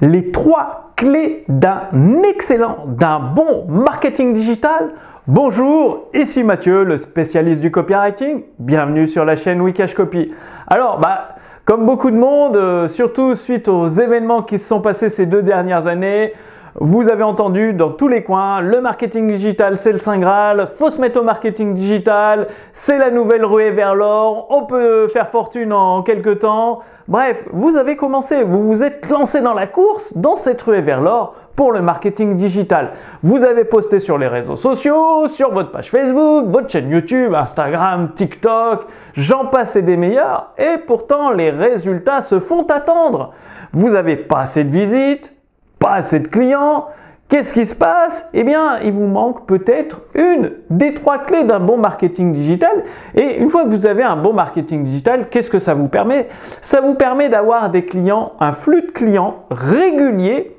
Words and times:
les 0.00 0.30
trois 0.30 0.92
clés 0.96 1.44
d'un 1.48 1.88
excellent, 2.24 2.84
d'un 2.86 3.18
bon 3.18 3.66
marketing 3.68 4.32
digital. 4.32 4.90
Bonjour, 5.26 6.08
ici 6.14 6.44
Mathieu, 6.44 6.84
le 6.84 6.98
spécialiste 6.98 7.60
du 7.60 7.70
copywriting. 7.70 8.44
Bienvenue 8.58 9.06
sur 9.08 9.24
la 9.24 9.36
chaîne 9.36 9.60
Wikash 9.60 9.94
Copy. 9.94 10.32
Alors, 10.66 10.98
bah, 10.98 11.36
comme 11.64 11.86
beaucoup 11.86 12.10
de 12.10 12.16
monde, 12.16 12.56
euh, 12.56 12.88
surtout 12.88 13.34
suite 13.34 13.68
aux 13.68 13.88
événements 13.88 14.42
qui 14.42 14.58
se 14.58 14.68
sont 14.68 14.80
passés 14.80 15.10
ces 15.10 15.26
deux 15.26 15.42
dernières 15.42 15.86
années, 15.86 16.32
vous 16.78 17.08
avez 17.08 17.22
entendu 17.22 17.72
dans 17.72 17.90
tous 17.90 18.06
les 18.06 18.22
coins, 18.22 18.60
le 18.60 18.82
marketing 18.82 19.28
digital 19.28 19.78
c'est 19.78 19.92
le 19.92 19.98
Saint 19.98 20.18
Graal, 20.18 20.68
faut 20.76 20.90
se 20.90 21.00
mettre 21.00 21.18
au 21.18 21.24
marketing 21.24 21.72
digital, 21.72 22.48
c'est 22.74 22.98
la 22.98 23.10
nouvelle 23.10 23.46
ruée 23.46 23.70
vers 23.70 23.94
l'or, 23.94 24.46
on 24.50 24.66
peut 24.66 25.08
faire 25.08 25.28
fortune 25.28 25.72
en 25.72 26.02
quelques 26.02 26.40
temps. 26.40 26.80
Bref, 27.08 27.44
vous 27.52 27.76
avez 27.76 27.94
commencé, 27.94 28.42
vous 28.42 28.66
vous 28.66 28.82
êtes 28.82 29.08
lancé 29.08 29.40
dans 29.40 29.54
la 29.54 29.68
course, 29.68 30.16
dans 30.16 30.34
cette 30.34 30.60
ruée 30.62 30.80
vers 30.80 31.00
l'or 31.00 31.36
pour 31.54 31.70
le 31.70 31.80
marketing 31.80 32.36
digital. 32.36 32.94
Vous 33.22 33.44
avez 33.44 33.64
posté 33.64 34.00
sur 34.00 34.18
les 34.18 34.26
réseaux 34.26 34.56
sociaux, 34.56 35.28
sur 35.28 35.52
votre 35.52 35.70
page 35.70 35.88
Facebook, 35.88 36.46
votre 36.48 36.68
chaîne 36.68 36.90
YouTube, 36.90 37.32
Instagram, 37.32 38.10
TikTok, 38.16 38.86
j'en 39.16 39.46
passe 39.46 39.76
et 39.76 39.82
des 39.82 39.96
meilleurs, 39.96 40.52
et 40.58 40.78
pourtant 40.84 41.30
les 41.30 41.50
résultats 41.50 42.22
se 42.22 42.40
font 42.40 42.66
attendre. 42.66 43.32
Vous 43.70 43.90
n'avez 43.90 44.16
pas 44.16 44.40
assez 44.40 44.64
de 44.64 44.70
visites, 44.70 45.40
pas 45.78 45.92
assez 45.94 46.18
de 46.18 46.26
clients. 46.26 46.86
Qu'est-ce 47.28 47.52
qui 47.52 47.66
se 47.66 47.74
passe? 47.74 48.30
Eh 48.34 48.44
bien, 48.44 48.78
il 48.84 48.92
vous 48.92 49.08
manque 49.08 49.46
peut-être 49.46 50.02
une 50.14 50.52
des 50.70 50.94
trois 50.94 51.18
clés 51.18 51.42
d'un 51.42 51.58
bon 51.58 51.76
marketing 51.76 52.32
digital. 52.32 52.84
Et 53.16 53.38
une 53.38 53.50
fois 53.50 53.64
que 53.64 53.70
vous 53.70 53.86
avez 53.86 54.04
un 54.04 54.14
bon 54.14 54.32
marketing 54.32 54.84
digital, 54.84 55.28
qu'est-ce 55.28 55.50
que 55.50 55.58
ça 55.58 55.74
vous 55.74 55.88
permet? 55.88 56.28
Ça 56.62 56.80
vous 56.80 56.94
permet 56.94 57.28
d'avoir 57.28 57.70
des 57.70 57.84
clients, 57.84 58.34
un 58.38 58.52
flux 58.52 58.82
de 58.82 58.92
clients 58.92 59.42
régulier, 59.50 60.56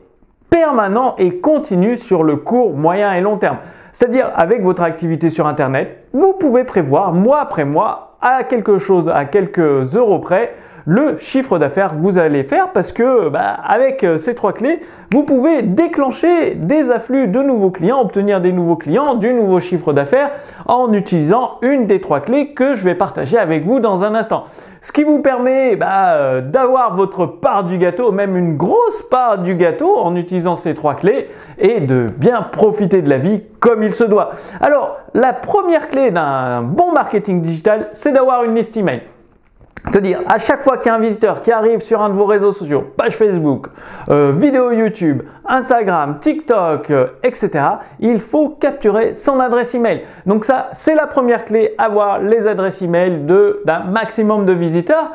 permanent 0.50 1.16
et 1.18 1.38
continu 1.40 1.96
sur 1.96 2.26
le 2.26 2.36
court, 2.36 2.76
moyen 2.76 3.14
et 3.14 3.22
long 3.22 3.38
terme. 3.38 3.60
C'est-à-dire, 3.94 4.30
avec 4.36 4.62
votre 4.62 4.82
activité 4.82 5.30
sur 5.30 5.48
Internet, 5.48 6.04
vous 6.12 6.34
pouvez 6.34 6.66
prévoir 6.66 7.14
mois 7.14 7.40
après 7.40 7.64
mois 7.64 8.18
à 8.22 8.44
quelque 8.44 8.78
chose, 8.78 9.10
à 9.10 9.24
quelques 9.24 9.96
euros 9.96 10.20
près, 10.20 10.54
le 10.88 11.18
chiffre 11.20 11.60
d'affaires 11.60 11.92
que 11.92 11.98
vous 11.98 12.18
allez 12.18 12.46
faire 12.46 12.72
parce 12.72 12.94
que 12.94 13.28
bah, 13.28 13.58
avec 13.62 14.06
euh, 14.06 14.16
ces 14.18 14.36
trois 14.36 14.54
clés, 14.54 14.80
vous 15.12 15.24
pouvez 15.24 15.62
déclencher 15.62 16.56
des 16.56 16.92
afflux 16.92 17.28
de 17.28 17.42
nouveaux 17.42 17.72
clients, 17.72 18.00
obtenir 18.00 18.40
des 18.40 18.54
nouveaux 18.54 18.78
clients, 18.78 19.16
du 19.16 19.34
nouveau 19.34 19.60
chiffre 19.60 19.92
d'affaires 19.92 20.32
en 20.66 20.94
utilisant 20.94 21.58
une 21.62 21.88
des 21.88 22.00
trois 22.00 22.22
clés 22.22 22.54
que 22.54 22.76
je 22.76 22.86
vais 22.86 22.96
partager 22.96 23.38
avec 23.38 23.66
vous 23.66 23.82
dans 23.82 24.06
un 24.06 24.16
instant. 24.16 24.46
Ce 24.82 24.94
qui 24.94 25.04
vous 25.04 25.20
permet 25.20 25.76
bah, 25.76 26.14
euh, 26.14 26.40
d'avoir 26.40 26.96
votre 26.96 27.26
part 27.26 27.66
du 27.66 27.78
gâteau, 27.78 28.14
même 28.14 28.38
une 28.38 28.56
grosse 28.56 29.04
part 29.12 29.40
du 29.40 29.56
gâteau 29.56 29.98
en 29.98 30.16
utilisant 30.16 30.56
ces 30.56 30.74
trois 30.74 30.96
clés 30.96 31.28
et 31.58 31.82
de 31.82 32.08
bien 32.16 32.42
profiter 32.44 33.02
de 33.02 33.10
la 33.10 33.18
vie 33.18 33.42
comme 33.60 33.84
il 33.84 33.94
se 33.94 34.06
doit. 34.06 34.32
Alors, 34.62 35.00
la 35.14 35.34
première 35.34 35.90
clé 35.90 36.12
d'un 36.12 36.62
bon 36.62 36.94
marketing 36.94 37.42
digital, 37.42 37.90
c'est 37.92 38.14
d'avoir 38.14 38.46
une 38.46 38.56
liste 38.56 38.78
email. 38.78 39.02
C'est-à-dire, 39.86 40.20
à 40.28 40.38
chaque 40.38 40.64
fois 40.64 40.78
qu'il 40.78 40.88
y 40.88 40.90
a 40.90 40.96
un 40.96 41.00
visiteur 41.00 41.42
qui 41.42 41.52
arrive 41.52 41.82
sur 41.82 42.02
un 42.02 42.10
de 42.10 42.14
vos 42.14 42.26
réseaux 42.26 42.52
sociaux, 42.52 42.84
page 42.98 43.16
Facebook, 43.16 43.68
euh, 44.10 44.34
vidéo 44.36 44.72
YouTube, 44.72 45.24
Instagram, 45.46 46.18
TikTok, 46.20 46.90
euh, 46.90 47.08
etc., 47.24 47.50
il 48.00 48.20
faut 48.20 48.50
capturer 48.50 49.14
son 49.14 49.40
adresse 49.40 49.74
email. 49.76 50.02
Donc 50.26 50.44
ça, 50.46 50.70
c'est 50.74 50.96
la 50.96 51.08
première 51.08 51.46
clé, 51.46 51.74
avoir 51.78 52.20
les 52.20 52.48
adresses 52.48 52.82
email 52.82 53.26
d'un 53.66 53.84
maximum 53.86 54.46
de 54.46 54.54
visiteurs. 54.54 55.12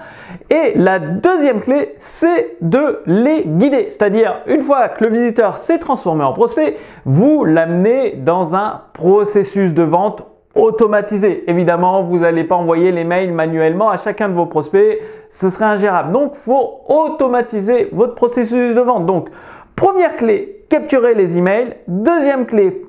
Et 0.48 0.72
la 0.76 0.98
deuxième 0.98 1.60
clé, 1.60 1.94
c'est 1.98 2.56
de 2.62 3.00
les 3.06 3.44
guider. 3.44 3.88
C'est-à-dire, 3.90 4.40
une 4.46 4.62
fois 4.62 4.88
que 4.88 5.04
le 5.04 5.10
visiteur 5.10 5.58
s'est 5.58 5.78
transformé 5.78 6.24
en 6.24 6.32
prospect, 6.32 6.78
vous 7.04 7.44
l'amenez 7.44 8.12
dans 8.12 8.56
un 8.56 8.82
processus 8.94 9.74
de 9.74 9.82
vente 9.82 10.24
automatisé. 10.54 11.44
Évidemment, 11.46 12.02
vous 12.02 12.18
n'allez 12.18 12.44
pas 12.44 12.56
envoyer 12.56 12.92
les 12.92 13.04
mails 13.04 13.32
manuellement 13.32 13.90
à 13.90 13.96
chacun 13.96 14.28
de 14.28 14.34
vos 14.34 14.46
prospects, 14.46 15.00
ce 15.30 15.50
serait 15.50 15.64
ingérable. 15.64 16.12
Donc, 16.12 16.34
faut 16.34 16.80
automatiser 16.88 17.88
votre 17.92 18.14
processus 18.14 18.74
de 18.74 18.80
vente. 18.80 19.06
Donc, 19.06 19.28
première 19.76 20.16
clé, 20.16 20.64
capturer 20.68 21.14
les 21.14 21.38
emails. 21.38 21.76
Deuxième 21.88 22.46
clé, 22.46 22.84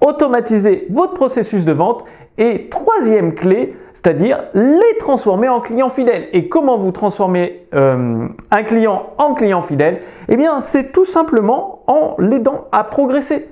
automatiser 0.00 0.86
votre 0.90 1.14
processus 1.14 1.64
de 1.64 1.72
vente. 1.72 2.04
Et 2.38 2.68
troisième 2.68 3.34
clé, 3.34 3.74
c'est-à-dire 3.94 4.44
les 4.52 4.98
transformer 4.98 5.48
en 5.48 5.60
clients 5.60 5.88
fidèles. 5.88 6.28
Et 6.32 6.48
comment 6.48 6.76
vous 6.76 6.90
transformez 6.90 7.66
euh, 7.74 8.28
un 8.50 8.62
client 8.62 9.06
en 9.16 9.34
client 9.34 9.62
fidèle? 9.62 10.02
Eh 10.28 10.36
bien, 10.36 10.60
c'est 10.60 10.92
tout 10.92 11.06
simplement 11.06 11.82
en 11.86 12.14
l'aidant 12.18 12.66
à 12.72 12.84
progresser. 12.84 13.48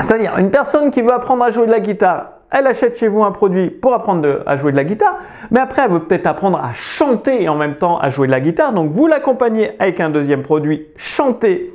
C'est-à-dire 0.00 0.38
une 0.38 0.50
personne 0.50 0.90
qui 0.90 1.02
veut 1.02 1.12
apprendre 1.12 1.44
à 1.44 1.50
jouer 1.50 1.66
de 1.66 1.72
la 1.72 1.80
guitare, 1.80 2.37
elle 2.50 2.66
achète 2.66 2.98
chez 2.98 3.08
vous 3.08 3.22
un 3.24 3.32
produit 3.32 3.70
pour 3.70 3.92
apprendre 3.92 4.42
à 4.46 4.56
jouer 4.56 4.72
de 4.72 4.76
la 4.76 4.84
guitare, 4.84 5.18
mais 5.50 5.60
après 5.60 5.82
elle 5.84 5.90
veut 5.90 6.00
peut-être 6.00 6.26
apprendre 6.26 6.58
à 6.58 6.72
chanter 6.72 7.42
et 7.42 7.48
en 7.48 7.56
même 7.56 7.74
temps 7.76 7.98
à 7.98 8.08
jouer 8.08 8.26
de 8.26 8.32
la 8.32 8.40
guitare. 8.40 8.72
Donc 8.72 8.90
vous 8.90 9.06
l'accompagnez 9.06 9.72
avec 9.78 10.00
un 10.00 10.10
deuxième 10.10 10.42
produit, 10.42 10.86
chanter 10.96 11.74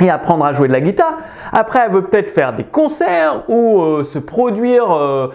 et 0.00 0.08
apprendre 0.08 0.44
à 0.44 0.52
jouer 0.52 0.68
de 0.68 0.72
la 0.72 0.80
guitare. 0.80 1.18
Après, 1.52 1.80
elle 1.84 1.92
veut 1.92 2.02
peut-être 2.02 2.30
faire 2.30 2.54
des 2.54 2.64
concerts 2.64 3.42
ou 3.48 3.82
euh, 3.82 4.04
se 4.04 4.18
produire, 4.18 4.90
euh, 4.92 5.28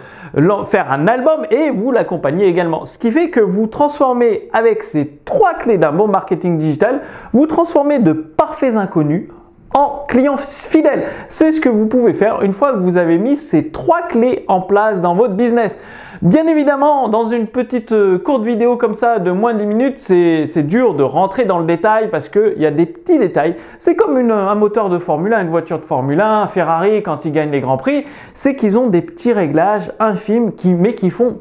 faire 0.65 0.91
un 0.91 1.07
album 1.07 1.45
et 1.51 1.69
vous 1.71 1.91
l'accompagnez 1.91 2.47
également. 2.47 2.85
Ce 2.85 2.97
qui 2.97 3.11
fait 3.11 3.29
que 3.29 3.41
vous 3.41 3.67
transformez 3.67 4.49
avec 4.53 4.83
ces 4.83 5.17
trois 5.25 5.53
clés 5.53 5.77
d'un 5.77 5.91
bon 5.91 6.07
marketing 6.07 6.57
digital, 6.57 7.01
vous 7.31 7.47
transformez 7.47 7.99
de 7.99 8.13
parfaits 8.13 8.75
inconnus 8.75 9.29
en 9.73 10.05
client 10.07 10.37
fidèle. 10.37 11.03
C'est 11.27 11.51
ce 11.51 11.59
que 11.59 11.69
vous 11.69 11.87
pouvez 11.87 12.13
faire 12.13 12.41
une 12.43 12.53
fois 12.53 12.73
que 12.73 12.79
vous 12.79 12.97
avez 12.97 13.17
mis 13.17 13.35
ces 13.35 13.69
trois 13.69 14.03
clés 14.03 14.45
en 14.47 14.61
place 14.61 15.01
dans 15.01 15.15
votre 15.15 15.33
business. 15.33 15.77
Bien 16.21 16.47
évidemment, 16.47 17.09
dans 17.09 17.25
une 17.25 17.47
petite 17.47 17.91
euh, 17.91 18.17
courte 18.17 18.43
vidéo 18.43 18.77
comme 18.77 18.93
ça 18.93 19.19
de 19.19 19.31
moins 19.31 19.53
de 19.53 19.59
10 19.59 19.65
minutes, 19.65 19.99
c'est 19.99 20.63
dur 20.65 20.93
de 20.93 21.03
rentrer 21.03 21.43
dans 21.43 21.59
le 21.59 21.65
détail 21.65 22.09
parce 22.09 22.29
qu'il 22.29 22.55
y 22.57 22.65
a 22.65 22.71
des 22.71 22.85
petits 22.85 23.19
détails. 23.19 23.55
C'est 23.79 23.95
comme 23.95 24.17
un 24.17 24.55
moteur 24.55 24.89
de 24.89 24.97
Formule 24.97 25.33
1, 25.33 25.41
une 25.41 25.49
voiture 25.49 25.77
de 25.77 25.85
Formule 25.85 26.21
1, 26.21 26.43
un 26.43 26.47
Ferrari 26.47 27.03
quand 27.03 27.25
ils 27.25 27.33
gagnent 27.33 27.51
les 27.51 27.59
grands 27.59 27.77
prix, 27.77 28.05
c'est 28.33 28.55
qu'ils 28.55 28.79
ont 28.79 28.87
des 28.87 29.01
petits 29.01 29.33
réglages 29.33 29.91
infimes 29.99 30.53
qui, 30.53 30.69
mais 30.69 30.95
qui 30.95 31.09
font 31.09 31.37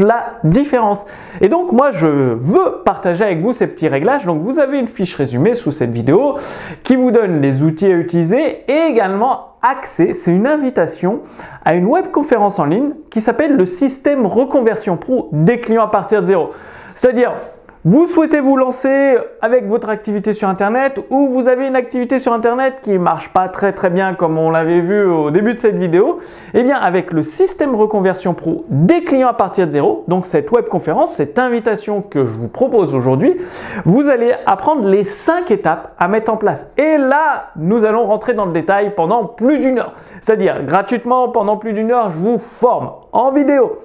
la 0.00 0.38
différence. 0.44 1.06
Et 1.40 1.48
donc 1.48 1.72
moi 1.72 1.92
je 1.92 2.06
veux 2.06 2.82
partager 2.84 3.24
avec 3.24 3.40
vous 3.40 3.52
ces 3.52 3.66
petits 3.66 3.88
réglages. 3.88 4.24
Donc 4.24 4.40
vous 4.40 4.58
avez 4.58 4.78
une 4.78 4.88
fiche 4.88 5.14
résumée 5.14 5.54
sous 5.54 5.72
cette 5.72 5.92
vidéo 5.92 6.36
qui 6.82 6.96
vous 6.96 7.10
donne 7.10 7.40
les 7.40 7.62
outils 7.62 7.86
à 7.86 7.90
utiliser 7.96 8.64
et 8.68 8.90
également 8.90 9.54
accès, 9.62 10.14
c'est 10.14 10.30
une 10.30 10.46
invitation 10.46 11.20
à 11.64 11.74
une 11.74 11.86
webconférence 11.86 12.58
en 12.58 12.66
ligne 12.66 12.90
qui 13.10 13.20
s'appelle 13.20 13.56
le 13.56 13.66
système 13.66 14.26
reconversion 14.26 14.96
pro 14.96 15.30
des 15.32 15.58
clients 15.58 15.84
à 15.84 15.90
partir 15.90 16.20
de 16.20 16.26
zéro. 16.26 16.50
C'est-à-dire 16.94 17.32
vous 17.86 18.06
souhaitez 18.06 18.40
vous 18.40 18.56
lancer 18.56 19.18
avec 19.42 19.66
votre 19.66 19.90
activité 19.90 20.32
sur 20.32 20.48
Internet 20.48 20.98
ou 21.10 21.28
vous 21.28 21.48
avez 21.48 21.66
une 21.66 21.76
activité 21.76 22.18
sur 22.18 22.32
Internet 22.32 22.76
qui 22.82 22.96
marche 22.96 23.28
pas 23.28 23.48
très 23.48 23.74
très 23.74 23.90
bien 23.90 24.14
comme 24.14 24.38
on 24.38 24.48
l'avait 24.48 24.80
vu 24.80 25.04
au 25.04 25.30
début 25.30 25.52
de 25.52 25.58
cette 25.58 25.76
vidéo, 25.76 26.18
eh 26.54 26.62
bien 26.62 26.78
avec 26.78 27.12
le 27.12 27.22
système 27.22 27.74
reconversion 27.74 28.32
pro 28.32 28.64
des 28.70 29.04
clients 29.04 29.28
à 29.28 29.34
partir 29.34 29.66
de 29.66 29.72
zéro, 29.72 30.02
donc 30.08 30.24
cette 30.24 30.50
web 30.50 30.64
conférence, 30.64 31.12
cette 31.12 31.38
invitation 31.38 32.00
que 32.00 32.24
je 32.24 32.32
vous 32.32 32.48
propose 32.48 32.94
aujourd'hui, 32.94 33.36
vous 33.84 34.08
allez 34.08 34.32
apprendre 34.46 34.88
les 34.88 35.04
cinq 35.04 35.50
étapes 35.50 35.94
à 35.98 36.08
mettre 36.08 36.32
en 36.32 36.38
place. 36.38 36.72
Et 36.78 36.96
là, 36.96 37.50
nous 37.56 37.84
allons 37.84 38.06
rentrer 38.06 38.32
dans 38.32 38.46
le 38.46 38.52
détail 38.52 38.94
pendant 38.94 39.26
plus 39.26 39.58
d'une 39.58 39.78
heure. 39.78 39.92
C'est-à-dire 40.22 40.64
gratuitement 40.64 41.28
pendant 41.28 41.58
plus 41.58 41.74
d'une 41.74 41.90
heure, 41.90 42.12
je 42.12 42.18
vous 42.18 42.38
forme 42.38 42.92
en 43.12 43.30
vidéo. 43.30 43.78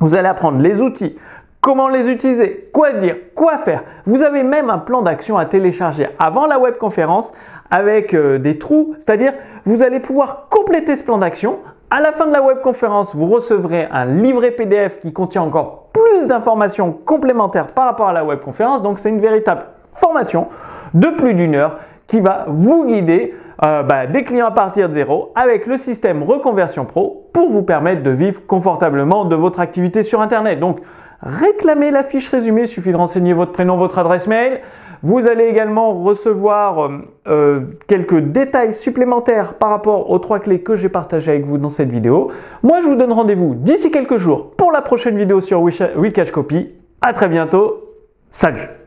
Vous 0.00 0.14
allez 0.14 0.28
apprendre 0.28 0.60
les 0.60 0.80
outils, 0.80 1.16
Comment 1.60 1.88
les 1.88 2.08
utiliser? 2.08 2.70
Quoi 2.72 2.92
dire? 2.92 3.16
Quoi 3.34 3.58
faire? 3.58 3.82
Vous 4.06 4.22
avez 4.22 4.42
même 4.42 4.70
un 4.70 4.78
plan 4.78 5.02
d'action 5.02 5.36
à 5.36 5.44
télécharger 5.44 6.08
avant 6.18 6.46
la 6.46 6.58
webconférence 6.58 7.34
avec 7.70 8.14
euh, 8.14 8.38
des 8.38 8.58
trous, 8.58 8.94
c'est-à-dire 8.98 9.34
vous 9.64 9.82
allez 9.82 10.00
pouvoir 10.00 10.46
compléter 10.48 10.96
ce 10.96 11.04
plan 11.04 11.18
d'action. 11.18 11.58
À 11.90 12.00
la 12.00 12.12
fin 12.12 12.26
de 12.26 12.32
la 12.32 12.42
webconférence, 12.42 13.14
vous 13.14 13.26
recevrez 13.26 13.86
un 13.92 14.06
livret 14.06 14.52
PDF 14.52 15.00
qui 15.00 15.12
contient 15.12 15.42
encore 15.42 15.90
plus 15.92 16.28
d'informations 16.28 16.92
complémentaires 16.92 17.66
par 17.66 17.84
rapport 17.84 18.08
à 18.08 18.14
la 18.14 18.24
webconférence. 18.24 18.82
Donc 18.82 18.98
c'est 18.98 19.10
une 19.10 19.20
véritable 19.20 19.64
formation 19.92 20.48
de 20.94 21.08
plus 21.08 21.34
d'une 21.34 21.56
heure 21.56 21.78
qui 22.06 22.20
va 22.20 22.46
vous 22.48 22.86
guider 22.86 23.34
euh, 23.66 23.82
bah, 23.82 24.06
des 24.06 24.24
clients 24.24 24.46
à 24.46 24.52
partir 24.52 24.88
de 24.88 24.94
zéro 24.94 25.30
avec 25.34 25.66
le 25.66 25.76
système 25.76 26.22
Reconversion 26.22 26.86
Pro 26.86 27.28
pour 27.34 27.50
vous 27.50 27.62
permettre 27.62 28.02
de 28.02 28.10
vivre 28.10 28.46
confortablement 28.46 29.26
de 29.26 29.36
votre 29.36 29.60
activité 29.60 30.04
sur 30.04 30.22
Internet. 30.22 30.58
Donc 30.58 30.78
réclamez 31.22 31.90
la 31.90 32.02
fiche 32.02 32.28
résumée, 32.28 32.62
il 32.62 32.68
suffit 32.68 32.92
de 32.92 32.96
renseigner 32.96 33.32
votre 33.32 33.52
prénom, 33.52 33.76
votre 33.76 33.98
adresse 33.98 34.26
mail. 34.26 34.60
Vous 35.02 35.26
allez 35.26 35.44
également 35.44 35.94
recevoir 36.02 36.84
euh, 36.84 36.98
euh, 37.26 37.60
quelques 37.88 38.18
détails 38.18 38.74
supplémentaires 38.74 39.54
par 39.54 39.70
rapport 39.70 40.10
aux 40.10 40.18
trois 40.18 40.40
clés 40.40 40.60
que 40.60 40.76
j'ai 40.76 40.90
partagées 40.90 41.30
avec 41.30 41.46
vous 41.46 41.56
dans 41.56 41.70
cette 41.70 41.90
vidéo. 41.90 42.30
Moi, 42.62 42.82
je 42.82 42.88
vous 42.88 42.96
donne 42.96 43.12
rendez-vous 43.12 43.54
d'ici 43.54 43.90
quelques 43.90 44.18
jours 44.18 44.50
pour 44.50 44.72
la 44.72 44.82
prochaine 44.82 45.16
vidéo 45.16 45.40
sur 45.40 45.62
Wikash 45.62 46.30
Copy. 46.32 46.74
À 47.00 47.14
très 47.14 47.28
bientôt. 47.28 47.94
Salut 48.30 48.79